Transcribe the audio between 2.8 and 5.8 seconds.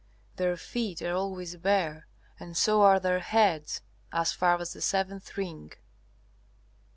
are their heads as far as the seventh ring.